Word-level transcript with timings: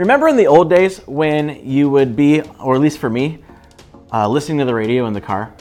Remember 0.00 0.28
in 0.28 0.36
the 0.38 0.46
old 0.46 0.70
days 0.70 1.00
when 1.06 1.60
you 1.62 1.90
would 1.90 2.16
be, 2.16 2.40
or 2.58 2.74
at 2.74 2.80
least 2.80 2.96
for 2.96 3.10
me, 3.10 3.44
uh, 4.10 4.26
listening 4.26 4.56
to 4.60 4.64
the 4.64 4.74
radio 4.74 5.04
in 5.04 5.12
the 5.12 5.20
car, 5.20 5.52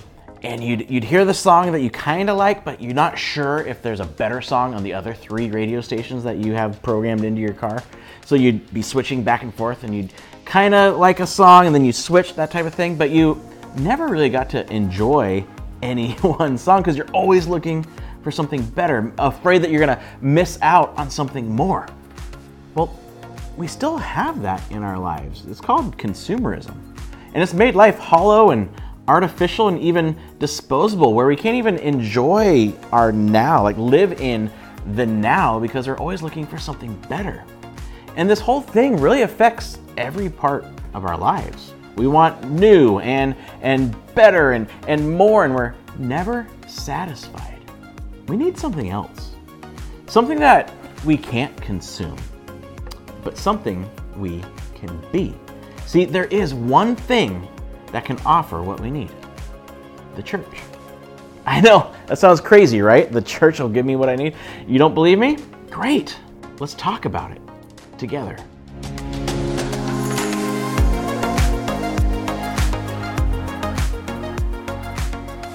and 0.44 0.64
you'd, 0.64 0.90
you'd 0.90 1.04
hear 1.04 1.26
the 1.26 1.34
song 1.34 1.74
that 1.74 1.82
you 1.82 1.90
kind 1.90 2.30
of 2.30 2.38
like, 2.38 2.64
but 2.64 2.82
you're 2.82 2.94
not 2.94 3.20
sure 3.20 3.68
if 3.68 3.82
there's 3.82 4.00
a 4.00 4.06
better 4.06 4.40
song 4.40 4.74
on 4.74 4.82
the 4.82 4.94
other 4.94 5.14
three 5.14 5.50
radio 5.50 5.82
stations 5.82 6.24
that 6.24 6.38
you 6.38 6.54
have 6.54 6.82
programmed 6.82 7.26
into 7.26 7.42
your 7.42 7.52
car. 7.52 7.84
So 8.26 8.36
you'd 8.36 8.74
be 8.74 8.82
switching 8.82 9.26
back 9.26 9.44
and 9.44 9.54
forth, 9.54 9.84
and 9.84 9.94
you'd 9.94 10.14
kind 10.46 10.74
of 10.74 10.96
like 10.96 11.20
a 11.20 11.28
song, 11.28 11.66
and 11.66 11.76
then 11.76 11.84
you 11.84 11.92
switch 11.92 12.34
that 12.36 12.50
type 12.50 12.66
of 12.66 12.74
thing, 12.74 12.96
but 12.96 13.10
you 13.10 13.42
never 13.80 14.08
really 14.08 14.30
got 14.30 14.50
to 14.52 14.66
enjoy 14.72 15.44
any 15.82 16.14
one 16.22 16.58
song 16.58 16.80
because 16.80 16.96
you're 16.96 17.12
always 17.12 17.46
looking 17.46 17.86
for 18.24 18.32
something 18.32 18.64
better, 18.70 19.12
afraid 19.20 19.62
that 19.64 19.70
you're 19.70 19.82
gonna 19.82 20.02
miss 20.22 20.58
out 20.62 20.98
on 20.98 21.10
something 21.10 21.54
more. 21.54 21.90
Well, 22.74 22.99
we 23.60 23.68
still 23.68 23.98
have 23.98 24.42
that 24.42 24.64
in 24.72 24.84
our 24.84 24.98
lives. 24.98 25.46
It's 25.48 25.60
called 25.60 25.98
consumerism. 25.98 26.78
And 27.34 27.44
it's 27.44 27.54
made 27.54 27.76
life 27.76 28.00
hollow 28.00 28.52
and 28.52 28.74
artificial 29.06 29.68
and 29.68 29.78
even 29.80 30.18
disposable, 30.40 31.14
where 31.14 31.28
we 31.28 31.36
can't 31.36 31.58
even 31.58 31.78
enjoy 31.80 32.74
our 32.94 33.12
now, 33.12 33.62
like 33.62 33.76
live 33.78 34.22
in 34.22 34.50
the 34.96 35.06
now, 35.06 35.60
because 35.60 35.90
we're 35.90 35.98
always 35.98 36.22
looking 36.22 36.48
for 36.48 36.58
something 36.58 36.96
better. 37.10 37.44
And 38.16 38.30
this 38.30 38.40
whole 38.40 38.62
thing 38.62 38.96
really 38.96 39.24
affects 39.24 39.78
every 39.98 40.30
part 40.30 40.66
of 40.94 41.04
our 41.04 41.18
lives. 41.18 41.74
We 41.98 42.08
want 42.08 42.50
new 42.50 43.00
and 43.00 43.36
and 43.62 43.94
better 44.16 44.54
and, 44.54 44.70
and 44.88 45.18
more, 45.18 45.44
and 45.44 45.54
we're 45.54 45.76
never 45.98 46.48
satisfied. 46.66 47.60
We 48.30 48.38
need 48.38 48.58
something 48.58 48.90
else. 48.90 49.36
Something 50.08 50.40
that 50.40 50.72
we 51.04 51.18
can't 51.18 51.56
consume 51.62 52.16
but 53.24 53.38
something 53.38 53.90
we 54.16 54.44
can 54.76 55.00
be. 55.12 55.36
See, 55.86 56.06
there 56.06 56.26
is 56.26 56.54
one 56.54 56.96
thing 56.96 57.48
that 57.92 58.06
can 58.06 58.18
offer 58.26 58.62
what 58.62 58.80
we 58.80 58.92
need 58.92 59.12
the 60.16 60.24
church. 60.24 60.46
I 61.46 61.62
know, 61.62 61.94
that 62.08 62.20
sounds 62.20 62.42
crazy, 62.42 62.82
right? 62.82 63.12
The 63.12 63.22
church 63.22 63.60
will 63.60 63.70
give 63.70 63.86
me 63.86 63.96
what 63.96 64.10
I 64.10 64.16
need. 64.16 64.36
You 64.68 64.78
don't 64.78 64.94
believe 64.94 65.18
me? 65.18 65.38
Great. 65.70 66.18
Let's 66.60 66.74
talk 66.76 67.06
about 67.06 67.32
it 67.32 67.42
together. 67.98 68.38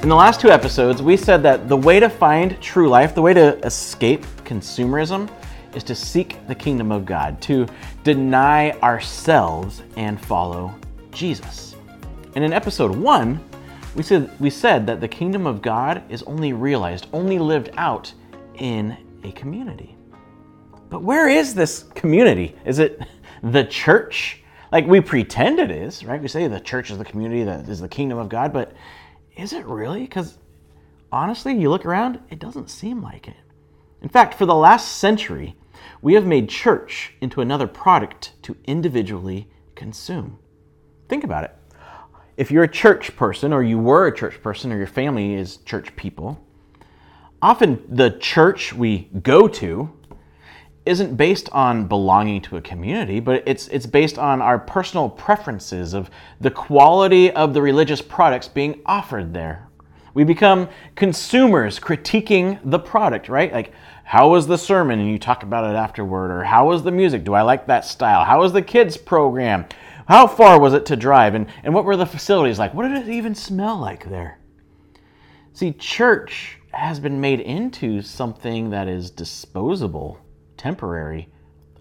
In 0.03 0.11
the 0.11 0.15
last 0.15 0.41
two 0.41 0.51
episodes, 0.51 1.01
we 1.01 1.17
said 1.17 1.43
that 1.45 1.67
the 1.67 1.77
way 1.77 1.99
to 1.99 2.11
find 2.11 2.61
true 2.61 2.91
life, 2.91 3.15
the 3.15 3.23
way 3.23 3.33
to 3.33 3.59
escape 3.65 4.27
consumerism, 4.45 5.31
is 5.75 5.85
to 5.85 5.95
seek 5.95 6.47
the 6.47 6.55
kingdom 6.55 6.93
of 6.93 7.05
God, 7.05 7.41
to 7.43 7.67
deny 8.03 8.73
ourselves 8.81 9.83
and 9.97 10.21
follow 10.21 10.75
Jesus. 11.11 11.77
And 12.35 12.45
in 12.45 12.53
episode 12.53 12.95
one, 12.95 13.43
we 13.95 14.03
said, 14.03 14.31
we 14.41 14.51
said 14.51 14.87
that 14.87 15.01
the 15.01 15.09
kingdom 15.09 15.47
of 15.47 15.63
God 15.63 16.03
is 16.09 16.23
only 16.25 16.53
realized, 16.53 17.07
only 17.13 17.39
lived 17.39 17.71
out 17.77 18.13
in 18.55 18.97
a 19.23 19.33
community. 19.33 19.97
But 20.91 21.03
where 21.03 21.29
is 21.29 21.55
this 21.55 21.85
community? 21.95 22.57
Is 22.65 22.79
it 22.79 23.01
the 23.43 23.65
church? 23.65 24.43
Like 24.73 24.87
we 24.87 25.01
pretend 25.01 25.61
it 25.61 25.71
is, 25.71 26.05
right? 26.05 26.21
We 26.21 26.29
say 26.29 26.49
the 26.49 26.61
church 26.61 26.91
is 26.91 26.99
the 26.99 27.05
community 27.05 27.45
that 27.45 27.69
is 27.69 27.81
the 27.81 27.89
kingdom 27.89 28.19
of 28.19 28.29
God, 28.29 28.53
but 28.53 28.73
is 29.37 29.53
it 29.53 29.65
really? 29.67 30.03
Because 30.03 30.39
honestly, 31.13 31.57
you 31.57 31.71
look 31.71 31.87
around, 31.87 32.21
it 32.31 32.39
doesn't 32.41 32.71
seem 32.71 33.03
like 33.03 33.29
it. 33.29 33.37
In 34.03 34.09
fact, 34.09 34.35
for 34.35 34.47
the 34.47 34.55
last 34.55 34.99
century, 34.99 35.57
we 36.03 36.15
have 36.15 36.27
made 36.27 36.49
church 36.49 37.15
into 37.21 37.41
another 37.41 37.67
product 37.67 38.33
to 38.43 38.57
individually 38.65 39.49
consume. 39.75 40.39
Think 41.09 41.25
about 41.25 41.45
it. 41.45 41.57
If 42.37 42.51
you're 42.51 42.65
a 42.65 42.69
church 42.69 43.17
person, 43.17 43.53
or 43.53 43.63
you 43.63 43.79
were 43.79 44.07
a 44.07 44.17
church 44.17 44.43
person, 44.43 44.73
or 44.73 44.77
your 44.77 44.87
family 44.87 45.35
is 45.35 45.59
church 45.59 45.95
people, 45.97 46.45
often 47.41 47.85
the 47.89 48.11
church 48.11 48.73
we 48.73 49.11
go 49.23 49.47
to 49.47 49.93
isn't 50.87 51.17
based 51.17 51.49
on 51.51 51.87
belonging 51.87 52.43
to 52.43 52.57
a 52.57 52.61
community, 52.61 53.21
but 53.21 53.43
it's, 53.47 53.69
it's 53.69 53.87
based 53.87 54.19
on 54.19 54.43
our 54.43 54.59
personal 54.59 55.09
preferences 55.09 55.95
of 55.95 56.11
the 56.41 56.51
quality 56.51 57.31
of 57.31 57.55
the 57.55 57.63
religious 57.63 58.03
products 58.03 58.49
being 58.49 58.81
offered 58.85 59.33
there. 59.33 59.69
We 60.15 60.25
become 60.25 60.69
consumers 60.95 61.81
critiquing 61.81 62.61
the 62.65 62.79
product, 62.79 63.29
right? 63.29 63.53
Like, 63.53 63.73
how 64.05 64.31
was 64.31 64.47
the 64.47 64.57
sermon? 64.57 65.01
And 65.01 65.11
you 65.11 65.19
talk 65.19 65.43
about 65.43 65.69
it 65.69 65.77
afterward. 65.77 66.31
Or 66.31 66.45
how 66.45 66.69
was 66.69 66.83
the 66.85 66.93
music? 66.93 67.25
Do 67.25 67.35
I 67.35 67.43
like 67.43 67.67
that 67.67 67.85
style? 67.85 68.25
How 68.25 68.41
was 68.41 68.53
the 68.53 68.63
kids' 68.63 68.97
program? 68.97 69.67
How 70.07 70.27
far 70.27 70.61
was 70.61 70.75
it 70.75 70.87
to 70.87 70.97
drive? 70.97 71.35
And, 71.35 71.47
and 71.65 71.75
what 71.75 71.85
were 71.85 71.97
the 71.97 72.07
facilities 72.07 72.59
like? 72.59 72.75
What 72.75 72.89
did 72.89 73.09
it 73.09 73.09
even 73.09 73.35
smell 73.35 73.77
like 73.77 74.09
there? 74.09 74.39
See, 75.53 75.73
church 75.73 76.59
has 76.73 77.01
been 77.01 77.21
made 77.21 77.41
into 77.41 78.03
something 78.03 78.71
that 78.71 78.89
is 78.89 79.11
disposable, 79.11 80.19
temporary, 80.57 81.29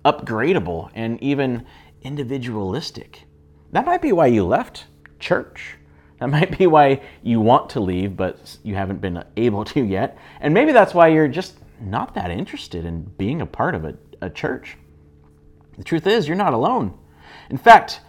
upgradable, 0.05 0.89
and 0.93 1.21
even 1.21 1.65
individualistic. 2.01 3.23
That 3.71 3.85
might 3.85 4.01
be 4.01 4.11
why 4.11 4.27
you 4.27 4.45
left 4.45 4.85
church. 5.19 5.77
That 6.23 6.29
might 6.29 6.57
be 6.57 6.67
why 6.67 7.01
you 7.21 7.41
want 7.41 7.71
to 7.71 7.81
leave, 7.81 8.15
but 8.15 8.57
you 8.63 8.75
haven't 8.75 9.01
been 9.01 9.25
able 9.35 9.65
to 9.65 9.83
yet. 9.83 10.17
And 10.39 10.53
maybe 10.53 10.71
that's 10.71 10.93
why 10.93 11.09
you're 11.09 11.27
just 11.27 11.57
not 11.81 12.15
that 12.15 12.31
interested 12.31 12.85
in 12.85 13.01
being 13.17 13.41
a 13.41 13.45
part 13.45 13.75
of 13.75 13.83
a, 13.83 13.97
a 14.21 14.29
church. 14.29 14.77
The 15.77 15.83
truth 15.83 16.07
is, 16.07 16.25
you're 16.25 16.37
not 16.37 16.53
alone. 16.53 16.97
In 17.49 17.57
fact, 17.57 17.99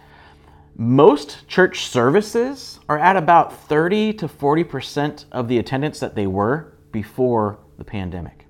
most 0.77 1.45
church 1.49 1.87
services 1.87 2.79
are 2.87 2.97
at 2.97 3.17
about 3.17 3.51
30 3.67 4.13
to 4.13 4.29
40% 4.29 5.25
of 5.33 5.49
the 5.49 5.57
attendance 5.57 5.99
that 5.99 6.15
they 6.15 6.25
were 6.25 6.73
before 6.93 7.59
the 7.77 7.83
pandemic. 7.83 8.45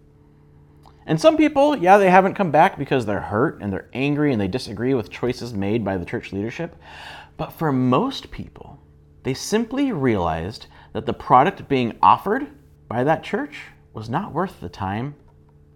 And 1.07 1.19
some 1.19 1.37
people, 1.37 1.75
yeah, 1.75 1.97
they 1.97 2.11
haven't 2.11 2.35
come 2.35 2.51
back 2.51 2.77
because 2.77 3.07
they're 3.07 3.19
hurt 3.19 3.63
and 3.63 3.73
they're 3.73 3.89
angry 3.93 4.31
and 4.31 4.39
they 4.39 4.47
disagree 4.47 4.93
with 4.93 5.09
choices 5.09 5.55
made 5.55 5.83
by 5.83 5.97
the 5.97 6.05
church 6.05 6.31
leadership. 6.31 6.75
But 7.35 7.51
for 7.51 7.71
most 7.71 8.29
people, 8.29 8.79
they 9.25 9.33
simply 9.33 9.91
realized 9.91 10.67
that 10.93 11.07
the 11.07 11.13
product 11.13 11.67
being 11.67 11.97
offered 11.99 12.45
by 12.87 13.03
that 13.03 13.23
church 13.23 13.57
was 13.91 14.07
not 14.07 14.31
worth 14.31 14.61
the 14.61 14.69
time 14.69 15.15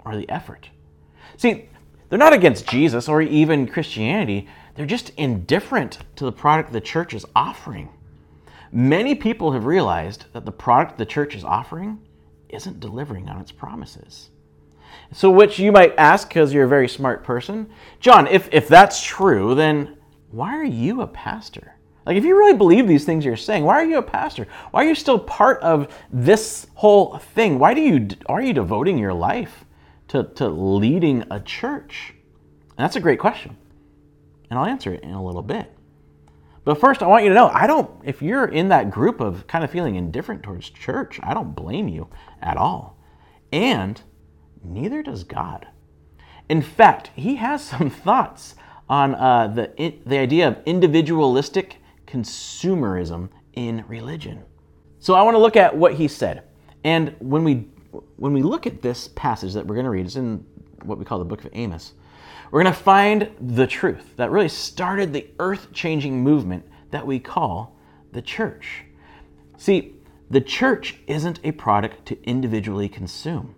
or 0.06 0.16
the 0.16 0.30
effort. 0.30 0.70
See, 1.36 1.68
they're 2.08 2.20
not 2.20 2.32
against 2.32 2.68
Jesus 2.68 3.10
or 3.10 3.24
even 3.24 3.68
Christianity, 3.68 4.48
they're 4.76 4.86
just 4.86 5.10
indifferent 5.18 5.98
to 6.16 6.26
the 6.26 6.32
product 6.32 6.72
the 6.72 6.80
church 6.80 7.16
is 7.16 7.26
offering. 7.36 7.90
Many 8.72 9.16
people 9.16 9.52
have 9.52 9.66
realized 9.66 10.26
that 10.34 10.46
the 10.46 10.52
product 10.52 11.00
the 11.00 11.06
church 11.08 11.36
is 11.36 11.44
offering 11.44 12.00
isn't 12.50 12.80
delivering 12.80 13.30
on 13.30 13.42
its 13.42 13.52
promises. 13.52 14.30
So, 15.12 15.32
which 15.32 15.58
you 15.58 15.72
might 15.72 15.96
ask 15.98 16.28
because 16.28 16.54
you're 16.54 16.66
a 16.66 16.70
very 16.70 16.88
smart 16.88 17.24
person, 17.24 17.72
John, 18.00 18.28
if, 18.28 18.48
if 18.52 18.68
that's 18.68 19.04
true, 19.04 19.56
then 19.56 19.98
why 20.30 20.56
are 20.56 20.64
you 20.64 21.02
a 21.02 21.08
pastor? 21.08 21.79
Like, 22.06 22.18
if 22.18 22.24
you 22.24 22.38
really 22.38 22.58
believe 22.58 22.88
these 22.88 23.06
things 23.06 23.26
you're 23.26 23.36
saying, 23.36 23.64
why 23.64 23.76
are 23.76 23.86
you 23.86 23.98
a 23.98 24.04
pastor? 24.04 24.48
Why 24.72 24.84
are 24.84 24.88
you 24.88 24.96
still 24.96 25.20
part 25.20 25.62
of 25.62 25.94
this 26.12 26.68
whole 26.76 27.18
thing? 27.18 27.60
Why 27.60 27.74
do 27.74 27.82
you 27.82 28.08
are 28.26 28.42
you 28.42 28.54
devoting 28.54 28.98
your 28.98 29.14
life 29.14 29.66
to, 30.10 30.24
to 30.36 30.48
leading 30.48 31.24
a 31.30 31.40
church? 31.40 32.14
And 32.70 32.84
that's 32.84 32.96
a 32.96 33.02
great 33.02 33.20
question. 33.20 33.58
And 34.50 34.58
I'll 34.58 34.66
answer 34.66 34.94
it 34.94 35.04
in 35.04 35.12
a 35.12 35.24
little 35.24 35.44
bit. 35.44 35.72
But 36.64 36.80
first, 36.80 37.02
I 37.02 37.08
want 37.08 37.24
you 37.24 37.30
to 37.30 37.36
know 37.36 37.50
I 37.50 37.68
don't, 37.68 37.90
if 38.04 38.22
you're 38.22 38.46
in 38.46 38.70
that 38.70 38.92
group 38.92 39.20
of 39.20 39.48
kind 39.48 39.64
of 39.64 39.72
feeling 39.72 39.96
indifferent 39.96 40.44
towards 40.44 40.70
church, 40.70 41.20
I 41.24 41.34
don't 41.34 41.56
blame 41.56 41.88
you 41.88 42.10
at 42.42 42.58
all. 42.58 42.98
And 43.52 44.02
neither 44.64 45.02
does 45.02 45.24
God. 45.24 45.68
In 46.48 46.62
fact, 46.62 47.12
He 47.16 47.36
has 47.36 47.64
some 47.64 47.90
thoughts 48.06 48.56
on 48.88 49.16
uh, 49.16 49.48
the, 49.48 49.96
the 50.06 50.18
idea 50.18 50.48
of 50.48 50.58
individualistic 50.66 51.78
consumerism 52.10 53.30
in 53.54 53.84
religion. 53.88 54.44
So 55.00 55.14
I 55.14 55.22
want 55.22 55.36
to 55.36 55.40
look 55.40 55.56
at 55.56 55.76
what 55.76 55.94
he 55.94 56.08
said. 56.08 56.44
And 56.84 57.16
when 57.20 57.44
we 57.44 57.68
when 58.18 58.34
we 58.34 58.44
look 58.44 58.68
at 58.68 58.82
this 58.82 59.08
passage 59.10 59.54
that 59.54 59.66
we're 59.66 59.76
going 59.76 59.86
to 59.86 59.90
read, 59.90 60.06
it's 60.06 60.16
in 60.16 60.46
what 60.84 61.00
we 61.00 61.06
call 61.06 61.18
the 61.20 61.26
book 61.26 61.44
of 61.44 61.50
Amos. 61.54 61.94
We're 62.52 62.62
going 62.64 62.74
to 62.74 62.80
find 62.80 63.32
the 63.40 63.66
truth 63.66 64.16
that 64.18 64.30
really 64.30 64.50
started 64.50 65.12
the 65.12 65.28
earth-changing 65.40 66.24
movement 66.24 66.66
that 66.92 67.06
we 67.06 67.20
call 67.20 67.76
the 68.12 68.22
church. 68.22 68.86
See, 69.58 69.96
the 70.30 70.42
church 70.42 70.98
isn't 71.08 71.40
a 71.44 71.52
product 71.52 72.06
to 72.08 72.24
individually 72.24 72.90
consume, 72.90 73.56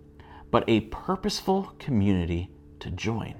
but 0.50 0.64
a 0.68 0.80
purposeful 0.80 1.74
community 1.78 2.50
to 2.80 2.90
join. 2.90 3.34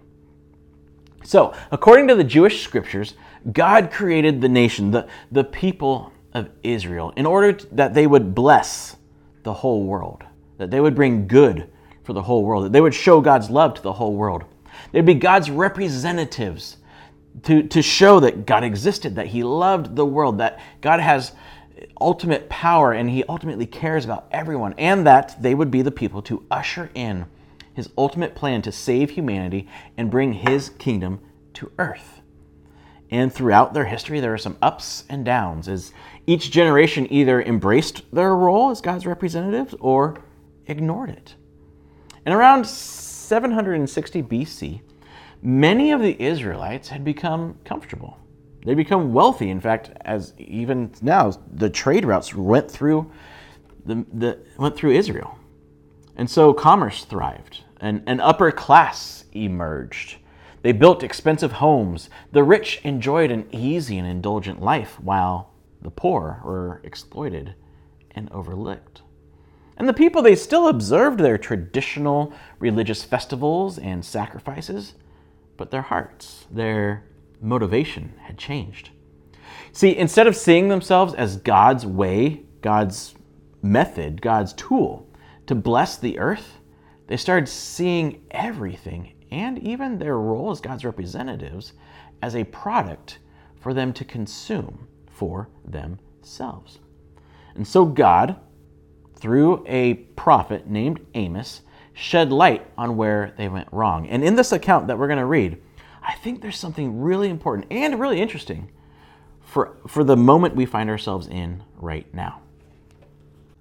So, 1.25 1.55
according 1.71 2.09
to 2.09 2.15
the 2.15 2.25
Jewish 2.25 2.63
scriptures, 2.63 3.15
God 3.51 3.91
created 3.91 4.41
the 4.41 4.49
nation, 4.49 4.91
the, 4.91 5.09
the 5.31 5.45
people 5.45 6.13
of 6.33 6.49
Israel, 6.63 7.13
in 7.17 7.27
order 7.27 7.53
that 7.73 7.95
they 7.95 8.07
would 8.07 8.35
bless 8.35 8.97
the 9.43 9.53
whole 9.53 9.85
world, 9.85 10.25
that 10.59 10.71
they 10.71 10.81
would 10.81 10.95
bring 10.95 11.27
good 11.27 11.69
for 12.05 12.13
the 12.13 12.23
whole 12.23 12.45
world, 12.45 12.65
that 12.65 12.73
they 12.73 12.81
would 12.81 12.95
show 12.95 13.21
God's 13.21 13.51
love 13.51 13.75
to 13.75 13.83
the 13.83 13.93
whole 13.93 14.15
world. 14.15 14.45
They'd 14.93 15.07
be 15.07 15.15
God's 15.15 15.51
representatives 15.51 16.79
to, 17.45 17.63
to 17.65 17.83
show 17.83 18.21
that 18.21 18.47
God 18.47 18.65
existed, 18.65 19.17
that 19.17 19.29
He 19.29 19.43
loved 19.43 19.97
the 19.97 20.07
world, 20.07 20.39
that 20.39 20.61
God 20.81 21.01
has 21.01 21.33
ultimate 22.01 22.49
power 22.49 22.93
and 22.93 23.11
He 23.11 23.25
ultimately 23.25 23.67
cares 23.67 24.05
about 24.05 24.29
everyone, 24.31 24.75
and 24.79 25.07
that 25.07 25.41
they 25.43 25.55
would 25.55 25.71
be 25.71 25.83
the 25.83 25.91
people 25.91 26.23
to 26.23 26.45
usher 26.51 26.91
in 26.95 27.27
His 27.75 27.91
ultimate 27.97 28.35
plan 28.35 28.63
to 28.63 28.73
save 28.73 29.11
humanity 29.11 29.69
and 29.97 30.11
bring 30.11 30.35
His 30.35 30.71
kingdom 30.71 31.21
to 31.55 31.73
earth. 31.79 32.22
And 33.13 33.31
throughout 33.31 33.75
their 33.75 33.85
history, 33.85 34.21
there 34.21 34.33
are 34.33 34.39
some 34.39 34.57
ups 34.63 35.05
and 35.11 35.23
downs 35.23 35.69
as 35.69 35.93
each 36.27 36.51
generation 36.51 37.07
either 37.13 37.43
embraced 37.43 38.11
their 38.11 38.35
role 38.35 38.71
as 38.71 38.81
God's 38.81 39.05
representatives 39.05 39.75
or 39.81 40.19
ignored 40.67 41.11
it. 41.11 41.35
And 42.25 42.35
around 42.35 42.67
760 42.67 44.23
BC, 44.23 44.81
many 45.43 45.93
of 45.93 46.01
the 46.01 46.21
Israelites 46.23 46.89
had 46.89 47.05
become 47.05 47.59
comfortable. 47.67 48.19
They 48.65 48.75
become 48.75 49.13
wealthy. 49.13 49.51
In 49.51 49.61
fact, 49.61 49.91
as 50.07 50.33
even 50.39 50.91
now, 51.03 51.33
the 51.53 51.69
trade 51.69 52.07
routes 52.07 52.35
went 52.35 52.71
through 52.71 53.13
the, 53.85 54.07
the 54.15 54.39
went 54.57 54.75
through 54.75 54.93
Israel, 54.93 55.37
and 56.17 56.31
so 56.31 56.55
commerce 56.55 57.05
thrived. 57.05 57.65
and 57.81 58.03
an 58.07 58.21
upper 58.21 58.51
class 58.53 59.25
emerged. 59.33 60.17
They 60.63 60.73
built 60.73 61.03
expensive 61.03 61.53
homes. 61.53 62.09
The 62.31 62.45
rich 62.45 62.81
enjoyed 62.85 63.31
an 63.31 63.47
easy 63.51 63.99
and 63.99 64.07
indulgent 64.07 64.63
life, 64.63 64.99
while 65.01 65.53
the 65.81 65.91
poor 65.91 66.41
were 66.45 66.81
exploited 66.85 67.55
and 68.13 68.31
overlooked. 68.31 69.03
And 69.77 69.89
the 69.89 69.93
people, 69.93 70.23
they 70.23 70.37
still 70.37 70.69
observed 70.69 71.19
their 71.19 71.39
traditional 71.39 72.33
religious 72.61 73.03
festivals 73.03 73.79
and 73.79 74.05
sacrifices, 74.05 74.95
but 75.57 75.71
their 75.71 75.83
hearts, 75.83 76.47
their 76.51 77.05
motivation 77.41 78.13
had 78.21 78.39
changed. 78.39 78.91
See, 79.73 79.97
instead 79.97 80.27
of 80.27 80.37
seeing 80.37 80.69
themselves 80.69 81.15
as 81.15 81.37
God's 81.39 81.85
way, 81.85 82.45
God's 82.61 83.15
method, 83.63 84.23
God's 84.23 84.53
tool 84.53 85.09
to 85.47 85.55
bless 85.55 85.97
the 85.97 86.19
earth, 86.19 86.59
they 87.09 87.17
started 87.17 87.49
seeing 87.49 88.23
everything 88.31 89.15
and 89.33 89.59
even 89.59 89.99
their 89.99 90.19
role 90.19 90.51
as 90.51 90.61
God's 90.61 90.85
representatives 90.85 91.73
as 92.21 92.37
a 92.37 92.45
product 92.45 93.19
for 93.59 93.73
them 93.73 93.93
to 93.95 94.05
consume 94.05 94.87
for 95.11 95.49
themselves. 95.65 96.79
And 97.55 97.67
so 97.67 97.87
God, 97.87 98.37
through 99.17 99.65
a 99.67 99.95
prophet 99.95 100.67
named 100.69 101.05
Amos, 101.15 101.63
shed 101.95 102.31
light 102.31 102.67
on 102.77 102.97
where 102.97 103.33
they 103.39 103.49
went 103.49 103.69
wrong. 103.73 104.07
And 104.09 104.23
in 104.23 104.37
this 104.37 104.53
account 104.53 104.87
that 104.87 104.99
we're 104.99 105.07
going 105.07 105.19
to 105.19 105.25
read, 105.25 105.61
I 106.03 106.15
think 106.17 106.43
there's 106.43 106.59
something 106.59 107.01
really 107.01 107.29
important 107.29 107.67
and 107.71 107.99
really 107.99 108.21
interesting 108.21 108.71
for, 109.41 109.77
for 109.87 110.05
the 110.05 110.17
moment 110.17 110.57
we 110.57 110.67
find 110.67 110.91
ourselves 110.91 111.27
in 111.27 111.63
right 111.77 112.13
now. 112.15 112.41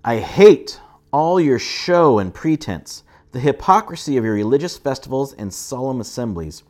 I 0.04 0.18
hate 0.18 0.80
all 1.14 1.40
your 1.40 1.60
show 1.60 2.20
and 2.20 2.34
pretense, 2.34 3.04
the 3.32 3.40
hypocrisy 3.40 4.18
of 4.18 4.26
your 4.26 4.34
religious 4.34 4.78
festivals 4.78 5.34
and 5.34 5.54
solemn 5.54 6.02
assemblies. 6.02 6.64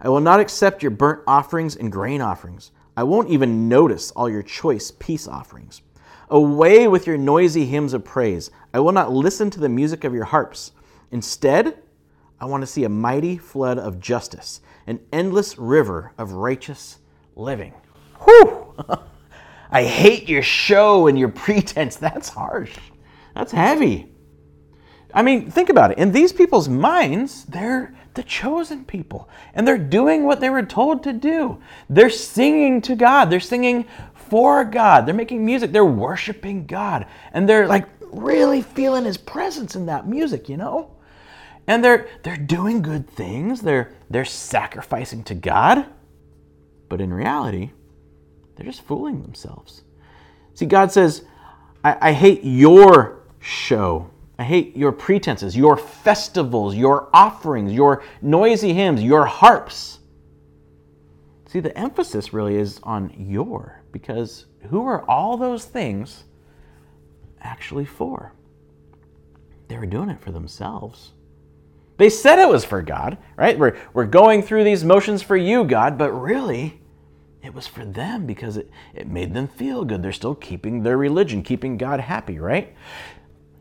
I 0.00 0.08
will 0.08 0.20
not 0.20 0.40
accept 0.40 0.82
your 0.82 0.90
burnt 0.90 1.22
offerings 1.26 1.76
and 1.76 1.90
grain 1.90 2.20
offerings. 2.20 2.70
I 2.96 3.04
won't 3.04 3.30
even 3.30 3.68
notice 3.68 4.10
all 4.10 4.28
your 4.28 4.42
choice 4.42 4.90
peace 4.90 5.26
offerings. 5.26 5.82
Away 6.28 6.88
with 6.88 7.06
your 7.06 7.16
noisy 7.16 7.66
hymns 7.66 7.94
of 7.94 8.04
praise. 8.04 8.50
I 8.72 8.80
will 8.80 8.92
not 8.92 9.12
listen 9.12 9.50
to 9.50 9.60
the 9.60 9.68
music 9.68 10.04
of 10.04 10.14
your 10.14 10.24
harps. 10.24 10.72
Instead, 11.10 11.78
I 12.40 12.46
want 12.46 12.62
to 12.62 12.66
see 12.66 12.84
a 12.84 12.88
mighty 12.88 13.38
flood 13.38 13.78
of 13.78 14.00
justice, 14.00 14.60
an 14.86 15.00
endless 15.12 15.58
river 15.58 16.12
of 16.18 16.32
righteous 16.32 16.98
living. 17.36 17.72
Whew! 18.24 18.74
I 19.70 19.84
hate 19.84 20.28
your 20.28 20.42
show 20.42 21.06
and 21.06 21.18
your 21.18 21.30
pretense. 21.30 21.96
That's 21.96 22.28
harsh. 22.28 22.76
That's 23.34 23.52
heavy. 23.52 24.13
I 25.14 25.22
mean, 25.22 25.50
think 25.50 25.68
about 25.68 25.92
it. 25.92 25.98
In 25.98 26.12
these 26.12 26.32
people's 26.32 26.68
minds, 26.68 27.44
they're 27.44 27.94
the 28.14 28.22
chosen 28.24 28.84
people, 28.84 29.28
and 29.54 29.66
they're 29.66 29.78
doing 29.78 30.24
what 30.24 30.40
they 30.40 30.50
were 30.50 30.64
told 30.64 31.02
to 31.04 31.12
do. 31.12 31.58
They're 31.88 32.10
singing 32.10 32.82
to 32.82 32.96
God, 32.96 33.26
they're 33.26 33.40
singing 33.40 33.86
for 34.14 34.64
God, 34.64 35.06
they're 35.06 35.14
making 35.14 35.44
music, 35.44 35.72
they're 35.72 35.84
worshiping 35.84 36.66
God, 36.66 37.06
and 37.32 37.48
they're 37.48 37.66
like 37.66 37.88
really 38.12 38.62
feeling 38.62 39.04
His 39.04 39.16
presence 39.16 39.76
in 39.76 39.86
that 39.86 40.06
music, 40.06 40.48
you 40.48 40.56
know? 40.56 40.90
And 41.66 41.82
they're, 41.84 42.08
they're 42.22 42.36
doing 42.36 42.82
good 42.82 43.08
things, 43.08 43.62
they're, 43.62 43.92
they're 44.10 44.24
sacrificing 44.24 45.24
to 45.24 45.34
God, 45.34 45.86
but 46.88 47.00
in 47.00 47.12
reality, 47.12 47.70
they're 48.56 48.66
just 48.66 48.82
fooling 48.82 49.22
themselves. 49.22 49.82
See, 50.54 50.66
God 50.66 50.92
says, 50.92 51.24
I, 51.82 52.10
I 52.10 52.12
hate 52.12 52.44
your 52.44 53.22
show. 53.40 54.10
I 54.38 54.44
hate 54.44 54.76
your 54.76 54.92
pretenses, 54.92 55.56
your 55.56 55.76
festivals, 55.76 56.74
your 56.74 57.08
offerings, 57.12 57.72
your 57.72 58.02
noisy 58.20 58.72
hymns, 58.72 59.02
your 59.02 59.26
harps. 59.26 60.00
See, 61.46 61.60
the 61.60 61.76
emphasis 61.78 62.32
really 62.32 62.56
is 62.56 62.80
on 62.82 63.14
your, 63.16 63.82
because 63.92 64.46
who 64.70 64.86
are 64.86 65.08
all 65.08 65.36
those 65.36 65.64
things 65.64 66.24
actually 67.40 67.84
for? 67.84 68.32
They 69.68 69.78
were 69.78 69.86
doing 69.86 70.10
it 70.10 70.20
for 70.20 70.32
themselves. 70.32 71.12
They 71.96 72.10
said 72.10 72.40
it 72.40 72.48
was 72.48 72.64
for 72.64 72.82
God, 72.82 73.18
right? 73.36 73.56
We're, 73.56 73.78
we're 73.92 74.04
going 74.06 74.42
through 74.42 74.64
these 74.64 74.84
motions 74.84 75.22
for 75.22 75.36
you, 75.36 75.64
God, 75.64 75.96
but 75.96 76.10
really, 76.10 76.80
it 77.40 77.54
was 77.54 77.68
for 77.68 77.84
them 77.84 78.26
because 78.26 78.56
it, 78.56 78.68
it 78.94 79.06
made 79.06 79.32
them 79.32 79.46
feel 79.46 79.84
good. 79.84 80.02
They're 80.02 80.12
still 80.12 80.34
keeping 80.34 80.82
their 80.82 80.96
religion, 80.96 81.42
keeping 81.42 81.76
God 81.76 82.00
happy, 82.00 82.38
right? 82.38 82.74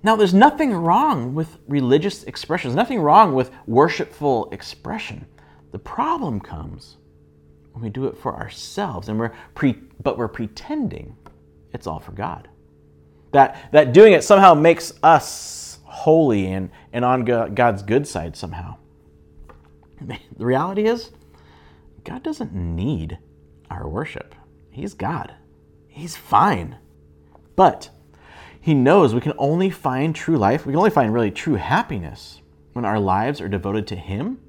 Now, 0.04 0.18
there's 0.18 0.34
nothing 0.34 0.74
wrong 0.74 1.34
with 1.34 1.58
religious 1.68 2.24
expression, 2.24 2.70
there's 2.70 2.76
nothing 2.76 3.00
wrong 3.00 3.34
with 3.34 3.52
worshipful 3.66 4.50
expression. 4.52 5.26
The 5.72 5.80
problem 5.80 6.40
comes 6.40 6.98
when 7.72 7.84
we 7.84 7.90
do 7.90 8.06
it 8.06 8.18
for 8.18 8.36
ourselves 8.36 9.10
and 9.10 9.18
we're 9.18 9.34
pre- 9.56 9.82
but 10.02 10.18
we're 10.18 10.28
pretending 10.28 11.16
it's 11.74 11.88
all 11.88 12.00
for 12.00 12.12
God. 12.12 12.48
That, 13.32 13.72
that 13.72 13.94
doing 13.94 14.14
it 14.14 14.24
somehow 14.24 14.54
makes 14.54 14.94
us 15.02 15.80
holy 15.84 16.52
and, 16.52 16.70
and 16.92 17.04
on 17.04 17.26
God's 17.26 17.82
good 17.82 18.08
side 18.08 18.36
somehow. 18.36 18.78
The 20.38 20.46
reality 20.46 20.86
is, 20.86 21.12
God 22.04 22.24
doesn't 22.24 22.54
need 22.54 23.20
our 23.70 23.88
worship. 23.88 24.36
He's 24.70 24.94
God. 24.94 25.34
He's 25.88 26.18
fine. 26.18 26.78
But 27.56 27.90
he 28.64 28.74
knows 28.74 29.14
we 29.14 29.20
can 29.20 29.34
only 29.38 29.70
find 29.70 30.16
true 30.16 30.38
life, 30.38 30.66
we 30.66 30.72
can 30.72 30.78
only 30.78 30.90
find 30.90 31.14
really 31.14 31.32
true 31.32 31.56
happiness 31.56 32.40
when 32.72 32.86
our 32.86 32.98
lives 32.98 33.42
are 33.42 33.50
devoted 33.50 33.86
to 33.88 33.98
Him 33.98 34.40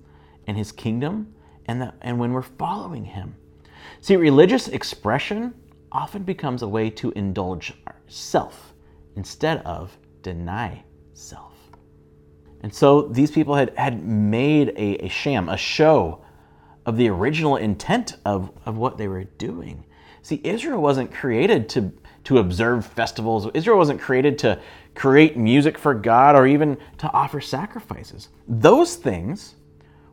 and 0.46 0.56
His 0.56 0.70
kingdom 0.70 1.34
and, 1.66 1.82
the, 1.82 1.94
and 2.00 2.20
when 2.20 2.32
we're 2.32 2.42
following 2.42 3.06
Him. 3.06 3.34
See, 4.00 4.14
religious 4.14 4.68
expression 4.68 5.52
often 5.90 6.22
becomes 6.22 6.62
a 6.62 6.68
way 6.68 6.90
to 6.90 7.10
indulge 7.16 7.72
self 8.06 8.72
instead 9.16 9.58
of 9.66 9.98
deny 10.22 10.84
self. 11.14 11.56
And 12.60 12.72
so 12.72 13.08
these 13.08 13.32
people 13.32 13.56
had, 13.56 13.76
had 13.76 14.04
made 14.04 14.68
a, 14.76 15.06
a 15.06 15.08
sham, 15.08 15.48
a 15.48 15.56
show 15.56 16.24
of 16.86 16.96
the 16.96 17.08
original 17.08 17.56
intent 17.56 18.18
of, 18.24 18.52
of 18.64 18.76
what 18.76 18.96
they 18.96 19.08
were 19.08 19.24
doing. 19.24 19.86
See, 20.22 20.40
Israel 20.44 20.80
wasn't 20.80 21.12
created 21.12 21.68
to 21.70 21.92
to 22.24 22.38
observe 22.38 22.86
festivals. 22.86 23.48
Israel 23.54 23.78
wasn't 23.78 24.00
created 24.00 24.38
to 24.38 24.60
create 24.94 25.36
music 25.36 25.78
for 25.78 25.94
God 25.94 26.34
or 26.34 26.46
even 26.46 26.76
to 26.98 27.12
offer 27.12 27.40
sacrifices. 27.40 28.28
Those 28.48 28.96
things 28.96 29.54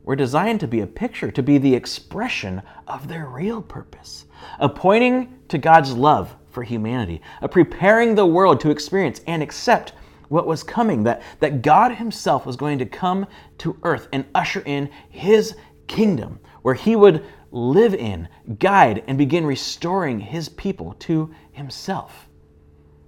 were 0.04 0.16
designed 0.16 0.60
to 0.60 0.68
be 0.68 0.82
a 0.82 0.88
picture, 0.88 1.32
to 1.32 1.44
be 1.44 1.58
the 1.58 1.74
expression 1.74 2.62
of 2.88 3.08
their 3.08 3.28
real 3.28 3.62
purpose, 3.62 4.26
of 4.60 4.76
pointing 4.76 5.40
to 5.48 5.58
God's 5.58 5.94
love 5.94 6.36
for 6.50 6.64
humanity, 6.64 7.22
of 7.42 7.52
preparing 7.52 8.16
the 8.16 8.26
world 8.26 8.60
to 8.62 8.72
experience 8.72 9.22
and 9.28 9.42
accept 9.44 9.94
what 10.28 10.48
was 10.48 10.64
coming, 10.64 11.04
that, 11.04 11.22
that 11.40 11.62
God 11.62 11.94
Himself 11.94 12.46
was 12.46 12.56
going 12.56 12.80
to 12.80 12.86
come 12.86 13.28
to 13.60 13.78
earth 13.84 14.08
and 14.12 14.26
usher 14.34 14.64
in 14.66 14.90
His 15.10 15.56
kingdom, 15.88 16.40
where 16.62 16.74
He 16.74 16.96
would 16.96 17.24
live 17.52 17.94
in, 17.94 18.28
guide, 18.60 19.04
and 19.08 19.18
begin 19.18 19.46
restoring 19.46 20.20
his 20.20 20.50
people 20.50 20.96
to 21.00 21.34
himself. 21.52 22.28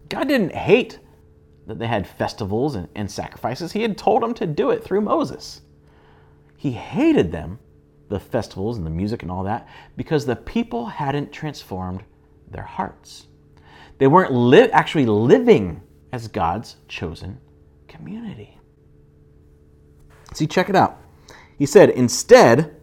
God 0.09 0.27
didn't 0.27 0.53
hate 0.53 0.99
that 1.67 1.79
they 1.79 1.87
had 1.87 2.05
festivals 2.05 2.75
and, 2.75 2.87
and, 2.93 3.09
sacrifices, 3.09 3.71
he 3.71 3.81
had 3.81 3.97
told 3.97 4.21
them 4.21 4.33
to 4.33 4.45
do 4.45 4.71
it 4.71 4.83
through 4.83 5.01
Moses. 5.01 5.61
He 6.57 6.71
hated 6.71 7.31
them, 7.31 7.59
the 8.09 8.19
festivals 8.19 8.77
and 8.77 8.85
the 8.85 8.91
music 8.91 9.21
and 9.21 9.31
all 9.31 9.43
that, 9.43 9.67
because 9.95 10.25
the 10.25 10.35
people 10.35 10.85
hadn't 10.85 11.31
transformed 11.31 12.03
their 12.49 12.63
hearts. 12.63 13.27
They 13.97 14.07
weren't 14.07 14.33
li- 14.33 14.71
actually 14.71 15.05
living 15.05 15.81
as 16.11 16.27
God's 16.27 16.75
chosen 16.87 17.39
community. 17.87 18.57
See, 20.33 20.47
check 20.47 20.69
it 20.69 20.75
out. 20.75 20.99
He 21.57 21.65
said, 21.65 21.89
Instead, 21.91 22.75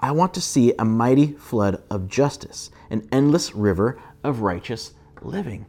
I 0.00 0.12
want 0.12 0.34
to 0.34 0.40
see 0.40 0.74
a 0.78 0.84
mighty 0.84 1.32
flood 1.32 1.82
of 1.90 2.08
justice, 2.08 2.70
an 2.90 3.08
endless 3.10 3.54
river 3.54 4.00
of 4.22 4.40
righteous 4.40 4.94
living. 5.24 5.66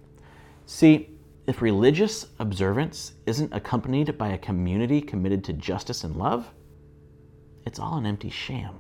See, 0.66 1.10
if 1.48 1.62
religious 1.62 2.28
observance 2.38 3.14
isn't 3.26 3.54
accompanied 3.54 4.18
by 4.18 4.30
a 4.30 4.38
community 4.38 5.02
committed 5.02 5.44
to 5.46 5.54
justice 5.54 6.04
and 6.04 6.16
love, 6.16 6.52
it's 7.66 7.80
all 7.80 7.98
an 7.98 8.06
empty 8.06 8.30
sham. 8.30 8.76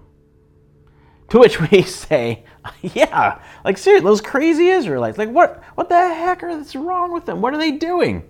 To 1.30 1.40
which 1.40 1.60
we 1.60 1.82
say, 1.84 2.44
yeah, 2.82 3.42
like 3.64 3.78
seriously, 3.78 4.06
those 4.06 4.22
crazy 4.22 4.68
Israelites, 4.68 5.18
like 5.18 5.30
what, 5.30 5.64
what 5.76 5.90
the 5.90 5.96
heck 5.96 6.44
is 6.44 6.76
wrong 6.76 7.12
with 7.12 7.26
them? 7.26 7.42
What 7.42 7.54
are 7.54 7.58
they 7.58 7.72
doing? 7.72 8.28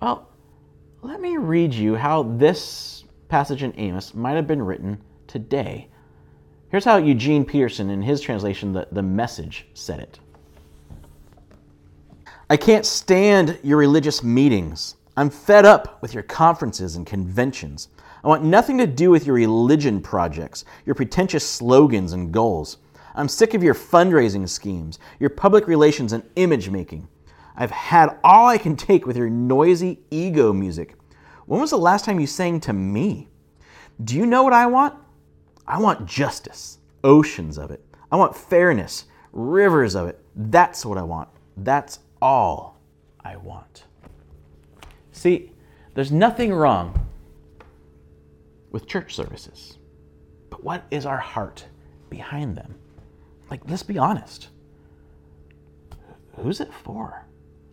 Well, 0.00 0.28
let 1.02 1.20
me 1.20 1.36
read 1.36 1.72
you 1.72 1.94
how 1.94 2.22
this 2.22 3.04
passage 3.28 3.62
in 3.62 3.72
Amos 3.78 4.14
might 4.14 4.34
have 4.34 4.46
been 4.46 4.62
written 4.62 5.00
today. 5.26 5.88
Here's 6.68 6.84
how 6.84 6.96
Eugene 6.96 7.44
Peterson, 7.44 7.90
in 7.90 8.02
his 8.02 8.20
translation, 8.20 8.72
the, 8.72 8.88
the 8.92 9.02
message, 9.02 9.66
said 9.74 10.00
it. 10.00 10.18
I 12.48 12.56
can't 12.56 12.86
stand 12.86 13.58
your 13.64 13.76
religious 13.76 14.22
meetings. 14.22 14.94
I'm 15.16 15.30
fed 15.30 15.64
up 15.64 16.00
with 16.00 16.14
your 16.14 16.22
conferences 16.22 16.94
and 16.94 17.04
conventions. 17.04 17.88
I 18.22 18.28
want 18.28 18.44
nothing 18.44 18.78
to 18.78 18.86
do 18.86 19.10
with 19.10 19.26
your 19.26 19.34
religion 19.34 20.00
projects, 20.00 20.64
your 20.84 20.94
pretentious 20.94 21.44
slogans 21.44 22.12
and 22.12 22.30
goals. 22.30 22.78
I'm 23.16 23.26
sick 23.26 23.54
of 23.54 23.64
your 23.64 23.74
fundraising 23.74 24.48
schemes, 24.48 25.00
your 25.18 25.30
public 25.30 25.66
relations 25.66 26.12
and 26.12 26.22
image 26.36 26.70
making. 26.70 27.08
I've 27.56 27.72
had 27.72 28.16
all 28.22 28.46
I 28.46 28.58
can 28.58 28.76
take 28.76 29.06
with 29.06 29.16
your 29.16 29.28
noisy 29.28 29.98
ego 30.12 30.52
music. 30.52 30.94
When 31.46 31.60
was 31.60 31.70
the 31.70 31.78
last 31.78 32.04
time 32.04 32.20
you 32.20 32.28
sang 32.28 32.60
to 32.60 32.72
me? 32.72 33.26
Do 34.04 34.14
you 34.14 34.24
know 34.24 34.44
what 34.44 34.52
I 34.52 34.66
want? 34.66 34.94
I 35.66 35.80
want 35.80 36.06
justice, 36.06 36.78
oceans 37.02 37.58
of 37.58 37.72
it. 37.72 37.84
I 38.12 38.14
want 38.14 38.36
fairness, 38.36 39.06
rivers 39.32 39.96
of 39.96 40.06
it. 40.06 40.20
That's 40.36 40.86
what 40.86 40.96
I 40.96 41.02
want. 41.02 41.28
That's 41.56 41.98
all 42.26 42.80
I 43.24 43.36
want. 43.36 43.84
See, 45.12 45.52
there's 45.94 46.10
nothing 46.10 46.52
wrong 46.52 47.06
with 48.72 48.88
church 48.88 49.14
services. 49.14 49.78
But 50.50 50.64
what 50.64 50.82
is 50.90 51.06
our 51.06 51.18
heart 51.18 51.64
behind 52.10 52.56
them? 52.56 52.74
Like, 53.48 53.60
let's 53.70 53.84
be 53.84 53.96
honest. 53.96 54.48
Who's 56.34 56.60
it 56.60 56.74
for? 56.74 57.24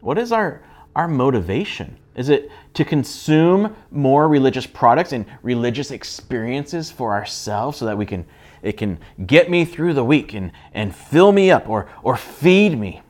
What 0.02 0.20
is 0.20 0.32
our, 0.32 0.62
our 0.96 1.08
motivation? 1.08 1.98
Is 2.16 2.30
it 2.30 2.52
to 2.76 2.86
consume 2.86 3.76
more 3.90 4.28
religious 4.28 4.68
products 4.68 5.14
and 5.14 5.26
religious 5.42 5.90
experiences 5.90 6.92
for 6.92 7.14
ourselves 7.14 7.80
so 7.80 7.86
that 7.86 7.98
we 7.98 8.06
can 8.06 8.24
it 8.62 8.78
can 8.78 9.00
get 9.26 9.50
me 9.50 9.66
through 9.66 9.94
the 9.94 10.06
week 10.06 10.34
and, 10.36 10.52
and 10.74 10.96
fill 10.96 11.32
me 11.32 11.50
up 11.50 11.68
or, 11.68 11.90
or 12.04 12.16
feed 12.16 12.80
me? 12.80 13.02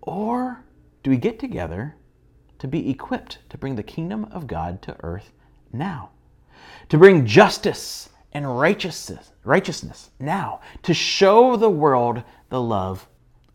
Or 0.00 0.64
do 1.08 1.12
we 1.12 1.16
get 1.16 1.38
together 1.38 1.96
to 2.58 2.68
be 2.68 2.90
equipped 2.90 3.38
to 3.48 3.56
bring 3.56 3.76
the 3.76 3.82
kingdom 3.82 4.26
of 4.30 4.46
God 4.46 4.82
to 4.82 4.94
earth 5.00 5.32
now? 5.72 6.10
To 6.90 6.98
bring 6.98 7.24
justice 7.24 8.10
and 8.34 8.58
righteousness, 8.58 9.32
righteousness 9.42 10.10
now, 10.20 10.60
to 10.82 10.92
show 10.92 11.56
the 11.56 11.70
world 11.70 12.22
the 12.50 12.60
love 12.60 13.08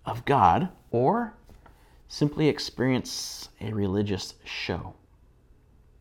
of 0.03 0.25
God, 0.25 0.69
or 0.89 1.35
simply 2.07 2.47
experience 2.47 3.49
a 3.61 3.71
religious 3.71 4.33
show. 4.43 4.95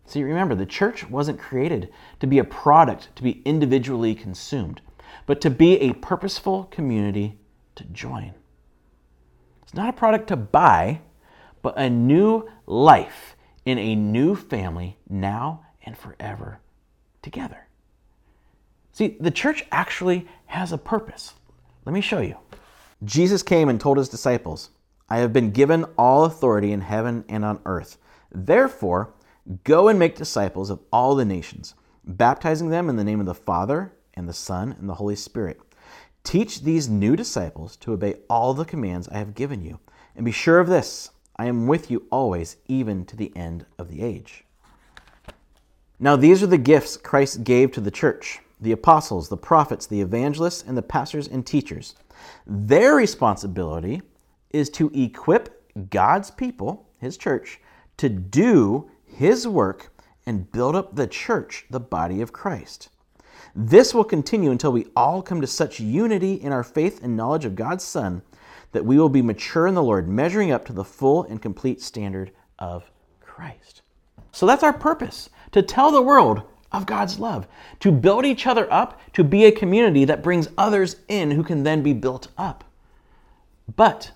See, 0.06 0.22
remember, 0.22 0.54
the 0.54 0.64
church 0.64 1.06
wasn't 1.10 1.38
created 1.38 1.92
to 2.20 2.26
be 2.26 2.38
a 2.38 2.44
product 2.44 3.14
to 3.16 3.22
be 3.22 3.42
individually 3.44 4.14
consumed, 4.14 4.80
but 5.26 5.42
to 5.42 5.50
be 5.50 5.78
a 5.80 5.92
purposeful 5.92 6.64
community 6.70 7.38
to 7.74 7.84
join. 7.84 8.32
It's 9.62 9.74
not 9.74 9.90
a 9.90 9.92
product 9.92 10.28
to 10.28 10.36
buy, 10.36 11.02
but 11.62 11.78
a 11.78 11.88
new 11.88 12.48
life 12.66 13.36
in 13.64 13.78
a 13.78 13.94
new 13.94 14.34
family 14.34 14.98
now 15.08 15.64
and 15.84 15.96
forever 15.96 16.58
together. 17.22 17.68
See, 18.92 19.16
the 19.20 19.30
church 19.30 19.64
actually 19.72 20.28
has 20.46 20.72
a 20.72 20.78
purpose. 20.78 21.34
Let 21.84 21.94
me 21.94 22.00
show 22.00 22.20
you. 22.20 22.36
Jesus 23.04 23.42
came 23.42 23.68
and 23.68 23.80
told 23.80 23.96
his 23.98 24.08
disciples, 24.08 24.70
I 25.08 25.18
have 25.18 25.32
been 25.32 25.50
given 25.50 25.84
all 25.96 26.24
authority 26.24 26.72
in 26.72 26.82
heaven 26.82 27.24
and 27.28 27.44
on 27.44 27.60
earth. 27.64 27.98
Therefore, 28.30 29.14
go 29.64 29.88
and 29.88 29.98
make 29.98 30.16
disciples 30.16 30.70
of 30.70 30.80
all 30.92 31.14
the 31.14 31.24
nations, 31.24 31.74
baptizing 32.04 32.68
them 32.70 32.88
in 32.88 32.96
the 32.96 33.04
name 33.04 33.20
of 33.20 33.26
the 33.26 33.34
Father, 33.34 33.92
and 34.14 34.28
the 34.28 34.32
Son, 34.32 34.76
and 34.78 34.88
the 34.88 34.94
Holy 34.94 35.16
Spirit. 35.16 35.60
Teach 36.22 36.62
these 36.62 36.88
new 36.88 37.16
disciples 37.16 37.76
to 37.78 37.92
obey 37.92 38.16
all 38.30 38.54
the 38.54 38.64
commands 38.64 39.08
I 39.08 39.18
have 39.18 39.34
given 39.34 39.62
you. 39.62 39.80
And 40.14 40.24
be 40.24 40.32
sure 40.32 40.60
of 40.60 40.68
this 40.68 41.10
I 41.42 41.46
am 41.46 41.66
with 41.66 41.90
you 41.90 42.06
always, 42.12 42.56
even 42.68 43.04
to 43.06 43.16
the 43.16 43.32
end 43.34 43.66
of 43.76 43.88
the 43.88 44.00
age. 44.00 44.44
Now, 45.98 46.14
these 46.14 46.40
are 46.40 46.46
the 46.46 46.56
gifts 46.56 46.96
Christ 46.96 47.42
gave 47.42 47.72
to 47.72 47.80
the 47.80 47.90
church 47.90 48.38
the 48.60 48.70
apostles, 48.70 49.28
the 49.28 49.36
prophets, 49.36 49.86
the 49.86 50.00
evangelists, 50.00 50.62
and 50.64 50.76
the 50.76 50.82
pastors 50.82 51.26
and 51.26 51.44
teachers. 51.44 51.96
Their 52.46 52.94
responsibility 52.94 54.02
is 54.50 54.70
to 54.70 54.92
equip 54.94 55.90
God's 55.90 56.30
people, 56.30 56.86
his 57.00 57.16
church, 57.16 57.60
to 57.96 58.08
do 58.08 58.88
his 59.04 59.48
work 59.48 59.90
and 60.26 60.52
build 60.52 60.76
up 60.76 60.94
the 60.94 61.08
church, 61.08 61.66
the 61.70 61.80
body 61.80 62.20
of 62.20 62.32
Christ. 62.32 62.88
This 63.56 63.92
will 63.92 64.04
continue 64.04 64.52
until 64.52 64.70
we 64.70 64.86
all 64.94 65.22
come 65.22 65.40
to 65.40 65.48
such 65.48 65.80
unity 65.80 66.34
in 66.34 66.52
our 66.52 66.62
faith 66.62 67.02
and 67.02 67.16
knowledge 67.16 67.44
of 67.44 67.56
God's 67.56 67.82
Son 67.82 68.22
that 68.72 68.84
we 68.84 68.98
will 68.98 69.08
be 69.08 69.22
mature 69.22 69.66
in 69.66 69.74
the 69.74 69.82
Lord, 69.82 70.08
measuring 70.08 70.50
up 70.50 70.64
to 70.66 70.72
the 70.72 70.84
full 70.84 71.24
and 71.24 71.40
complete 71.40 71.80
standard 71.80 72.32
of 72.58 72.90
Christ. 73.20 73.82
So 74.32 74.46
that's 74.46 74.62
our 74.62 74.72
purpose 74.72 75.30
to 75.52 75.62
tell 75.62 75.90
the 75.90 76.02
world 76.02 76.42
of 76.72 76.86
God's 76.86 77.18
love, 77.18 77.46
to 77.80 77.92
build 77.92 78.24
each 78.24 78.46
other 78.46 78.72
up, 78.72 79.00
to 79.12 79.22
be 79.22 79.44
a 79.44 79.52
community 79.52 80.06
that 80.06 80.22
brings 80.22 80.48
others 80.56 80.96
in 81.08 81.30
who 81.30 81.44
can 81.44 81.62
then 81.62 81.82
be 81.82 81.92
built 81.92 82.28
up. 82.38 82.64
But 83.76 84.12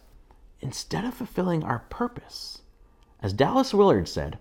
instead 0.61 1.05
of 1.05 1.15
fulfilling 1.15 1.63
our 1.63 1.81
purpose, 1.91 2.63
as 3.21 3.33
Dallas 3.33 3.75
Willard 3.75 4.09
said, 4.09 4.39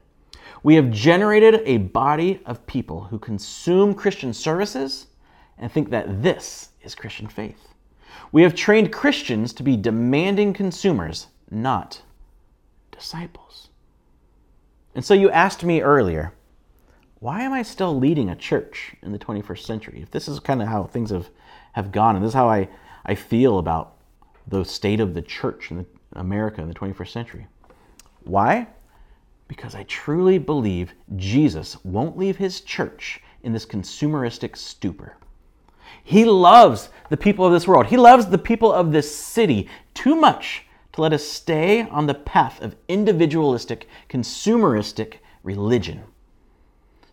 we 0.64 0.76
have 0.76 0.92
generated 0.92 1.62
a 1.66 1.78
body 1.78 2.40
of 2.46 2.66
people 2.66 3.02
who 3.02 3.20
consume 3.20 3.94
Christian 3.94 4.34
services 4.34 5.08
and 5.58 5.72
think 5.72 5.90
that 5.90 6.24
this 6.24 6.70
is 6.82 6.96
Christian 6.96 7.28
faith. 7.28 7.75
We 8.32 8.44
have 8.44 8.56
trained 8.56 8.92
Christians 8.92 9.54
to 9.54 9.64
be 9.64 9.78
demanding 9.78 10.54
consumers, 10.54 11.28
not 11.50 12.02
disciples. 12.92 13.70
And 14.94 15.04
so 15.04 15.14
you 15.14 15.30
asked 15.30 15.64
me 15.64 15.82
earlier, 15.82 16.34
why 17.20 17.42
am 17.42 17.54
I 17.54 17.64
still 17.64 17.98
leading 17.98 18.30
a 18.30 18.36
church 18.36 18.96
in 19.02 19.12
the 19.12 19.20
21st 19.20 19.60
century? 19.60 20.02
If 20.02 20.12
this 20.12 20.28
is 20.28 20.40
kind 20.40 20.62
of 20.62 20.68
how 20.68 20.84
things 20.84 21.10
have, 21.12 21.30
have 21.74 21.92
gone, 21.92 22.16
and 22.16 22.24
this 22.24 22.30
is 22.30 22.36
how 22.36 22.48
I, 22.48 22.70
I 23.06 23.16
feel 23.16 23.58
about 23.60 23.96
the 24.48 24.64
state 24.64 25.00
of 25.00 25.14
the 25.14 25.22
church 25.22 25.72
in 25.72 25.78
the, 25.78 25.86
America 26.14 26.62
in 26.62 26.68
the 26.68 26.74
21st 26.74 27.10
century. 27.10 27.48
Why? 28.24 28.68
Because 29.48 29.76
I 29.76 29.84
truly 29.84 30.38
believe 30.38 30.94
Jesus 31.16 31.84
won't 31.84 32.18
leave 32.18 32.38
his 32.38 32.62
church 32.62 33.22
in 33.44 33.54
this 33.54 33.66
consumeristic 33.66 34.56
stupor. 34.56 35.18
He 36.04 36.26
loves 36.26 36.90
the 37.10 37.18
people 37.18 37.46
of 37.46 37.54
this 37.54 37.68
world. 37.68 37.88
He 37.88 37.98
loves 37.98 38.28
the 38.28 38.38
people 38.38 38.72
of 38.72 38.92
this 38.92 39.14
city 39.16 39.70
too 39.94 40.16
much 40.16 40.66
to 40.94 41.02
let 41.02 41.14
us 41.14 41.26
stay 41.26 41.82
on 41.82 42.08
the 42.08 42.14
path 42.14 42.62
of 42.62 42.76
individualistic, 42.88 43.88
consumeristic 44.10 45.16
religion. 45.44 46.04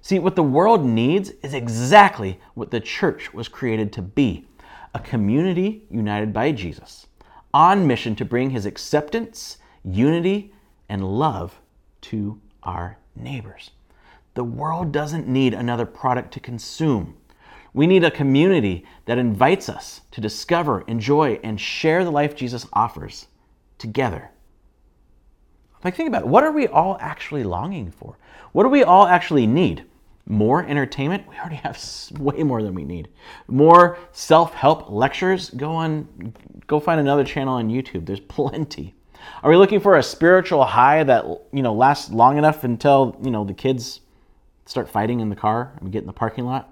See, 0.01 0.19
what 0.19 0.37
the 0.37 0.43
world 0.43 0.85
needs 0.85 1.31
is 1.43 1.55
exactly 1.55 2.41
what 2.55 2.71
the 2.71 2.81
church 2.81 3.33
was 3.33 3.49
created 3.49 3.93
to 3.93 4.03
be 4.03 4.47
a 4.95 4.99
community 4.99 5.85
united 5.91 6.33
by 6.33 6.53
Jesus, 6.53 7.07
on 7.55 7.87
mission 7.87 8.15
to 8.17 8.25
bring 8.25 8.51
his 8.51 8.67
acceptance, 8.67 9.59
unity, 9.85 10.53
and 10.89 11.19
love 11.19 11.61
to 12.03 12.41
our 12.63 12.99
neighbors. 13.17 13.71
The 14.35 14.45
world 14.45 14.93
doesn't 14.93 15.29
need 15.29 15.55
another 15.55 15.87
product 15.87 16.33
to 16.35 16.41
consume. 16.41 17.17
We 17.75 17.87
need 17.87 18.05
a 18.05 18.11
community 18.11 18.85
that 19.07 19.19
invites 19.19 19.69
us 19.69 20.03
to 20.11 20.21
discover, 20.21 20.83
enjoy, 20.83 21.41
and 21.43 21.61
share 21.61 22.05
the 22.05 22.11
life 22.11 22.37
Jesus 22.37 22.67
offers 22.73 23.27
together. 23.79 24.31
Like, 25.83 25.97
think 25.97 26.09
about 26.09 26.23
it. 26.23 26.29
What 26.29 26.45
are 26.45 26.53
we 26.53 26.69
all 26.69 26.97
actually 27.01 27.45
longing 27.45 27.91
for? 27.91 28.19
What 28.53 28.65
do 28.65 28.69
we 28.69 28.85
all 28.85 29.07
actually 29.07 29.47
need? 29.47 29.85
More 30.27 30.65
entertainment? 30.65 31.27
We 31.29 31.37
already 31.37 31.57
have 31.57 31.83
way 32.19 32.43
more 32.43 32.63
than 32.63 32.75
we 32.75 32.85
need. 32.85 33.09
More 33.49 33.99
self-help 34.13 34.91
lectures? 34.91 35.51
Go 35.51 35.73
on, 35.73 36.35
go 36.67 36.79
find 36.79 37.01
another 37.01 37.25
channel 37.25 37.55
on 37.55 37.69
YouTube. 37.69 38.07
There's 38.07 38.21
plenty. 38.21 38.95
Are 39.43 39.51
we 39.51 39.57
looking 39.57 39.81
for 39.81 39.97
a 39.97 40.03
spiritual 40.03 40.65
high 40.65 41.03
that 41.05 41.25
you 41.53 41.63
know 41.63 41.75
lasts 41.75 42.11
long 42.11 42.39
enough 42.39 42.65
until 42.65 43.17
you 43.23 43.31
know 43.31 43.45
the 43.45 43.55
kids 43.55 44.01
start 44.67 44.89
fighting 44.89 45.21
in 45.21 45.29
the 45.29 45.37
car 45.37 45.73
and 45.75 45.83
we 45.83 45.91
get 45.91 46.01
in 46.01 46.07
the 46.07 46.13
parking 46.13 46.45
lot? 46.45 46.72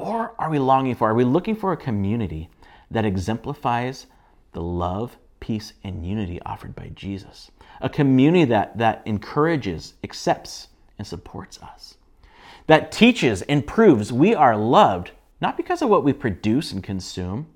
Or 0.00 0.34
are 0.38 0.50
we 0.50 0.58
longing 0.58 0.94
for, 0.94 1.10
are 1.10 1.14
we 1.14 1.24
looking 1.24 1.56
for 1.56 1.72
a 1.72 1.76
community 1.76 2.50
that 2.90 3.04
exemplifies 3.04 4.06
the 4.52 4.62
love, 4.62 5.16
peace, 5.38 5.74
and 5.84 6.06
unity 6.06 6.40
offered 6.42 6.74
by 6.74 6.90
Jesus? 6.94 7.50
A 7.80 7.88
community 7.88 8.44
that, 8.46 8.76
that 8.78 9.02
encourages, 9.06 9.94
accepts, 10.02 10.68
and 10.98 11.06
supports 11.06 11.60
us, 11.62 11.96
that 12.66 12.92
teaches 12.92 13.42
and 13.42 13.66
proves 13.66 14.12
we 14.12 14.34
are 14.34 14.56
loved 14.56 15.12
not 15.40 15.56
because 15.56 15.80
of 15.82 15.88
what 15.88 16.04
we 16.04 16.12
produce 16.12 16.72
and 16.72 16.82
consume, 16.82 17.46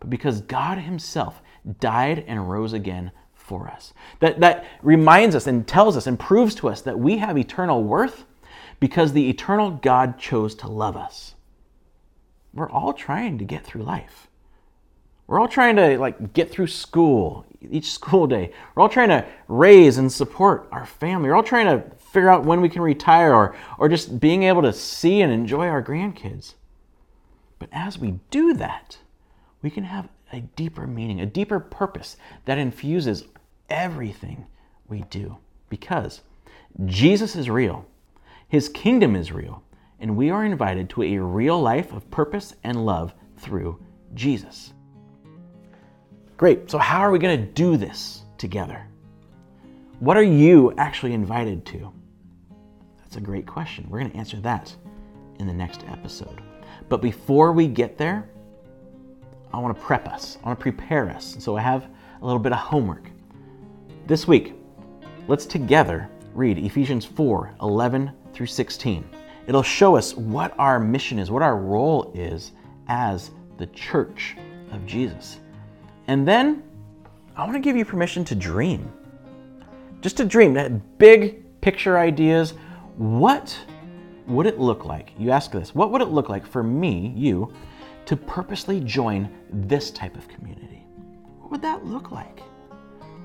but 0.00 0.10
because 0.10 0.40
God 0.40 0.78
Himself 0.78 1.40
died 1.78 2.24
and 2.26 2.50
rose 2.50 2.72
again 2.72 3.12
for 3.34 3.68
us. 3.68 3.92
That, 4.20 4.40
that 4.40 4.64
reminds 4.82 5.34
us 5.34 5.46
and 5.46 5.66
tells 5.66 5.96
us 5.96 6.06
and 6.06 6.18
proves 6.18 6.54
to 6.56 6.68
us 6.68 6.82
that 6.82 6.98
we 6.98 7.18
have 7.18 7.38
eternal 7.38 7.84
worth 7.84 8.24
because 8.80 9.12
the 9.12 9.28
eternal 9.28 9.70
God 9.70 10.18
chose 10.18 10.54
to 10.56 10.68
love 10.68 10.96
us. 10.96 11.34
We're 12.52 12.70
all 12.70 12.92
trying 12.92 13.38
to 13.38 13.44
get 13.44 13.64
through 13.64 13.82
life. 13.82 14.28
We're 15.26 15.38
all 15.38 15.48
trying 15.48 15.76
to 15.76 15.96
like 15.98 16.32
get 16.32 16.50
through 16.50 16.66
school, 16.66 17.46
each 17.70 17.92
school 17.92 18.26
day. 18.26 18.52
We're 18.74 18.82
all 18.82 18.88
trying 18.88 19.10
to 19.10 19.24
raise 19.46 19.96
and 19.98 20.12
support 20.12 20.68
our 20.72 20.84
family. 20.84 21.28
We're 21.28 21.36
all 21.36 21.42
trying 21.44 21.66
to 21.66 21.84
figure 22.12 22.28
out 22.28 22.44
when 22.44 22.60
we 22.60 22.68
can 22.68 22.82
retire 22.82 23.32
or, 23.32 23.54
or 23.78 23.88
just 23.88 24.18
being 24.18 24.42
able 24.42 24.62
to 24.62 24.72
see 24.72 25.20
and 25.20 25.32
enjoy 25.32 25.68
our 25.68 25.82
grandkids. 25.82 26.54
But 27.60 27.68
as 27.70 27.98
we 27.98 28.18
do 28.30 28.54
that, 28.54 28.98
we 29.62 29.70
can 29.70 29.84
have 29.84 30.08
a 30.32 30.40
deeper 30.40 30.86
meaning, 30.86 31.20
a 31.20 31.26
deeper 31.26 31.60
purpose 31.60 32.16
that 32.46 32.58
infuses 32.58 33.24
everything 33.68 34.46
we 34.88 35.02
do 35.10 35.36
because 35.68 36.22
Jesus 36.86 37.36
is 37.36 37.48
real, 37.48 37.86
His 38.48 38.68
kingdom 38.68 39.14
is 39.14 39.30
real, 39.30 39.62
and 40.00 40.16
we 40.16 40.30
are 40.30 40.44
invited 40.44 40.88
to 40.90 41.02
a 41.02 41.18
real 41.18 41.60
life 41.60 41.92
of 41.92 42.10
purpose 42.10 42.54
and 42.64 42.84
love 42.84 43.14
through 43.36 43.78
Jesus. 44.14 44.72
Great, 46.36 46.70
so 46.70 46.78
how 46.78 47.00
are 47.00 47.10
we 47.10 47.18
going 47.18 47.38
to 47.38 47.52
do 47.52 47.76
this 47.76 48.22
together? 48.38 48.86
What 49.98 50.16
are 50.16 50.22
you 50.22 50.72
actually 50.78 51.12
invited 51.12 51.66
to? 51.66 51.92
That's 52.98 53.16
a 53.16 53.20
great 53.20 53.46
question. 53.46 53.86
We're 53.90 53.98
going 53.98 54.12
to 54.12 54.16
answer 54.16 54.38
that 54.38 54.74
in 55.38 55.46
the 55.46 55.52
next 55.52 55.84
episode. 55.88 56.40
But 56.88 57.02
before 57.02 57.52
we 57.52 57.66
get 57.66 57.98
there, 57.98 58.28
I 59.52 59.58
want 59.58 59.76
to 59.76 59.82
prep 59.82 60.08
us, 60.08 60.38
I 60.42 60.46
want 60.46 60.58
to 60.58 60.62
prepare 60.62 61.10
us. 61.10 61.36
So 61.38 61.56
I 61.56 61.60
have 61.60 61.88
a 62.22 62.24
little 62.24 62.40
bit 62.40 62.52
of 62.52 62.58
homework. 62.58 63.10
This 64.06 64.26
week, 64.26 64.54
let's 65.28 65.44
together 65.44 66.08
read 66.34 66.58
Ephesians 66.58 67.04
4 67.04 67.54
11 67.60 68.12
through 68.32 68.46
16. 68.46 69.19
It'll 69.50 69.64
show 69.64 69.96
us 69.96 70.14
what 70.14 70.54
our 70.60 70.78
mission 70.78 71.18
is, 71.18 71.28
what 71.28 71.42
our 71.42 71.56
role 71.56 72.12
is 72.14 72.52
as 72.86 73.32
the 73.58 73.66
church 73.66 74.36
of 74.70 74.86
Jesus. 74.86 75.40
And 76.06 76.26
then 76.26 76.62
I 77.36 77.42
want 77.42 77.54
to 77.54 77.58
give 77.58 77.74
you 77.74 77.84
permission 77.84 78.24
to 78.26 78.36
dream. 78.36 78.88
Just 80.02 80.16
to 80.18 80.24
dream, 80.24 80.54
that 80.54 80.98
big 80.98 81.60
picture 81.62 81.98
ideas. 81.98 82.54
What 82.96 83.58
would 84.28 84.46
it 84.46 84.60
look 84.60 84.84
like? 84.84 85.14
You 85.18 85.32
ask 85.32 85.50
this, 85.50 85.74
what 85.74 85.90
would 85.90 86.00
it 86.00 86.10
look 86.10 86.28
like 86.28 86.46
for 86.46 86.62
me, 86.62 87.12
you, 87.16 87.52
to 88.06 88.16
purposely 88.16 88.78
join 88.78 89.28
this 89.50 89.90
type 89.90 90.16
of 90.16 90.28
community? 90.28 90.86
What 91.40 91.50
would 91.50 91.62
that 91.62 91.84
look 91.84 92.12
like? 92.12 92.38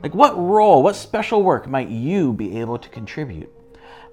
Like, 0.02 0.16
what 0.16 0.36
role, 0.36 0.82
what 0.82 0.96
special 0.96 1.44
work 1.44 1.68
might 1.68 1.90
you 1.90 2.34
be 2.34 2.60
able 2.60 2.80
to 2.80 2.90
contribute? 2.90 3.52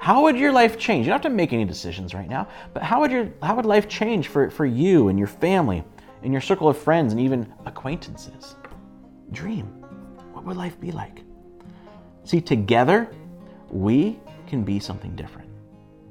How 0.02 0.22
would 0.24 0.36
your 0.36 0.50
life 0.50 0.76
change? 0.80 1.06
You 1.06 1.10
don't 1.10 1.22
have 1.22 1.30
to 1.30 1.36
make 1.36 1.52
any 1.52 1.64
decisions 1.64 2.12
right 2.12 2.28
now, 2.28 2.48
but 2.74 2.82
how 2.82 3.00
would 3.02 3.12
your 3.12 3.28
how 3.40 3.54
would 3.54 3.64
life 3.64 3.86
change 3.88 4.26
for, 4.26 4.50
for 4.50 4.66
you 4.66 5.06
and 5.06 5.16
your 5.16 5.28
family 5.28 5.84
and 6.24 6.32
your 6.32 6.40
circle 6.40 6.68
of 6.68 6.76
friends 6.76 7.12
and 7.12 7.22
even 7.22 7.46
acquaintances? 7.66 8.56
Dream. 9.30 9.66
What 10.32 10.44
would 10.44 10.56
life 10.56 10.80
be 10.80 10.90
like? 10.90 11.22
See, 12.24 12.40
together, 12.40 13.14
we 13.70 14.18
can 14.48 14.64
be 14.64 14.80
something 14.80 15.14
different. 15.14 15.48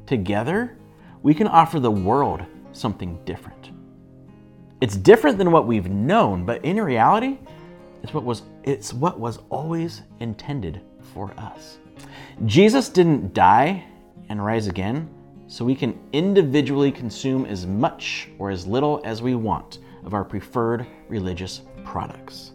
Together, 0.05 0.77
we 1.21 1.33
can 1.33 1.47
offer 1.47 1.77
the 1.77 1.91
world 1.91 2.45
something 2.71 3.19
different. 3.25 3.71
It's 4.79 4.95
different 4.95 5.37
than 5.37 5.51
what 5.51 5.67
we've 5.67 5.89
known, 5.89 6.45
but 6.45 6.63
in 6.63 6.81
reality, 6.81 7.39
it's 8.03 8.13
what 8.13 8.23
was 8.23 8.43
it's 8.63 8.93
what 8.93 9.19
was 9.19 9.39
always 9.49 10.03
intended 10.21 10.79
for 11.13 11.33
us. 11.37 11.80
Jesus 12.45 12.89
didn't 12.89 13.33
die 13.33 13.85
and 14.29 14.43
rise 14.43 14.67
again 14.67 15.09
so 15.47 15.65
we 15.65 15.75
can 15.75 15.99
individually 16.13 16.91
consume 16.91 17.45
as 17.45 17.65
much 17.65 18.29
or 18.39 18.51
as 18.51 18.65
little 18.65 19.01
as 19.03 19.21
we 19.21 19.35
want 19.35 19.79
of 20.05 20.13
our 20.13 20.23
preferred 20.23 20.87
religious 21.09 21.61
products. 21.83 22.53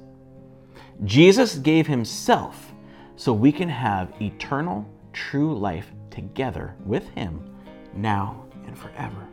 Jesus 1.04 1.56
gave 1.56 1.86
himself 1.86 2.72
so 3.16 3.32
we 3.32 3.52
can 3.52 3.68
have 3.68 4.14
eternal, 4.20 4.88
true 5.12 5.56
life 5.58 5.92
together 6.10 6.74
with 6.84 7.06
him 7.10 7.54
now 7.94 8.46
and 8.66 8.78
forever. 8.78 9.28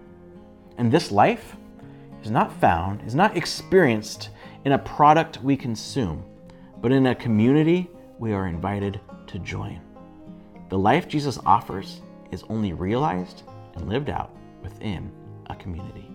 And 0.78 0.92
this 0.92 1.12
life 1.12 1.56
is 2.24 2.32
not 2.32 2.52
found, 2.60 3.02
is 3.04 3.16
not 3.16 3.38
experienced 3.38 4.30
in 4.66 4.74
a 4.74 4.80
product 4.80 5.42
we 5.42 5.56
consume, 5.56 6.24
but 6.82 6.92
in 6.92 7.08
a 7.08 7.16
community 7.16 7.90
we 8.20 8.34
are 8.34 8.48
invited 8.48 9.00
to 9.28 9.40
join. 9.40 9.80
The 10.74 10.80
life 10.80 11.08
Jesus 11.08 11.38
offers 11.46 12.02
is 12.32 12.44
only 12.50 12.74
realized 12.74 13.44
and 13.76 13.88
lived 13.88 14.10
out 14.10 14.32
within 14.64 15.12
a 15.46 15.56
community. 15.56 16.13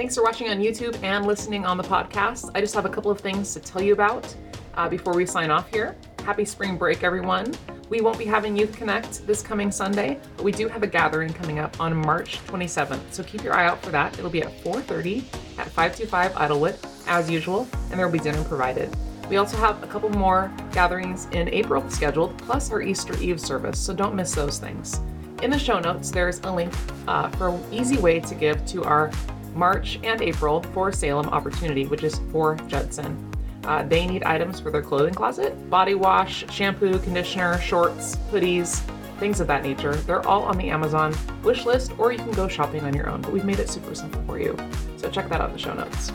Thanks 0.00 0.14
for 0.14 0.24
watching 0.24 0.48
on 0.48 0.60
YouTube 0.60 0.98
and 1.02 1.26
listening 1.26 1.66
on 1.66 1.76
the 1.76 1.82
podcast. 1.82 2.50
I 2.54 2.62
just 2.62 2.74
have 2.74 2.86
a 2.86 2.88
couple 2.88 3.10
of 3.10 3.20
things 3.20 3.52
to 3.52 3.60
tell 3.60 3.82
you 3.82 3.92
about 3.92 4.34
uh, 4.72 4.88
before 4.88 5.12
we 5.12 5.26
sign 5.26 5.50
off 5.50 5.70
here. 5.70 5.94
Happy 6.24 6.46
spring 6.46 6.78
break, 6.78 7.04
everyone. 7.04 7.52
We 7.90 8.00
won't 8.00 8.16
be 8.16 8.24
having 8.24 8.56
Youth 8.56 8.74
Connect 8.74 9.26
this 9.26 9.42
coming 9.42 9.70
Sunday, 9.70 10.18
but 10.38 10.44
we 10.44 10.52
do 10.52 10.68
have 10.68 10.82
a 10.82 10.86
gathering 10.86 11.34
coming 11.34 11.58
up 11.58 11.78
on 11.78 11.94
March 11.94 12.38
27th. 12.46 13.12
So 13.12 13.22
keep 13.22 13.44
your 13.44 13.52
eye 13.52 13.66
out 13.66 13.82
for 13.82 13.90
that. 13.90 14.18
It'll 14.18 14.30
be 14.30 14.40
at 14.40 14.58
4:30 14.64 15.18
at 15.58 15.68
525 15.68 16.34
Idlewood, 16.34 16.78
as 17.06 17.30
usual, 17.30 17.68
and 17.90 17.98
there 17.98 18.06
will 18.06 18.12
be 18.14 18.20
dinner 18.20 18.42
provided. 18.44 18.88
We 19.28 19.36
also 19.36 19.58
have 19.58 19.82
a 19.82 19.86
couple 19.86 20.08
more 20.08 20.50
gatherings 20.72 21.28
in 21.32 21.50
April 21.50 21.86
scheduled, 21.90 22.38
plus 22.38 22.70
our 22.70 22.80
Easter 22.80 23.14
Eve 23.18 23.38
service, 23.38 23.78
so 23.78 23.92
don't 23.92 24.14
miss 24.14 24.34
those 24.34 24.58
things. 24.58 24.98
In 25.42 25.50
the 25.50 25.58
show 25.58 25.78
notes, 25.78 26.10
there's 26.10 26.40
a 26.40 26.50
link 26.50 26.72
uh, 27.06 27.28
for 27.32 27.50
an 27.50 27.62
easy 27.70 27.98
way 27.98 28.18
to 28.20 28.34
give 28.34 28.64
to 28.64 28.82
our 28.84 29.10
March 29.54 29.98
and 30.02 30.20
April 30.22 30.62
for 30.74 30.92
Salem 30.92 31.28
opportunity, 31.28 31.86
which 31.86 32.02
is 32.04 32.20
for 32.30 32.56
Judson. 32.66 33.30
Uh, 33.64 33.82
they 33.82 34.06
need 34.06 34.22
items 34.24 34.58
for 34.58 34.70
their 34.70 34.82
clothing 34.82 35.14
closet 35.14 35.70
body 35.70 35.94
wash, 35.94 36.50
shampoo, 36.52 36.98
conditioner, 37.00 37.58
shorts, 37.60 38.16
hoodies, 38.30 38.80
things 39.18 39.40
of 39.40 39.46
that 39.46 39.62
nature. 39.62 39.94
They're 39.94 40.26
all 40.26 40.42
on 40.42 40.56
the 40.56 40.70
Amazon 40.70 41.14
wish 41.42 41.66
list, 41.66 41.92
or 41.98 42.10
you 42.10 42.18
can 42.18 42.32
go 42.32 42.48
shopping 42.48 42.84
on 42.84 42.94
your 42.94 43.08
own, 43.08 43.20
but 43.20 43.32
we've 43.32 43.44
made 43.44 43.58
it 43.58 43.68
super 43.68 43.94
simple 43.94 44.22
for 44.24 44.40
you. 44.40 44.56
So 44.96 45.10
check 45.10 45.28
that 45.28 45.40
out 45.40 45.50
in 45.50 45.56
the 45.56 45.62
show 45.62 45.74
notes. 45.74 46.10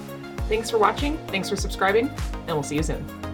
Thanks 0.49 0.69
for 0.69 0.77
watching, 0.77 1.17
thanks 1.27 1.49
for 1.49 1.55
subscribing, 1.55 2.09
and 2.47 2.47
we'll 2.47 2.63
see 2.63 2.75
you 2.75 2.83
soon. 2.83 3.24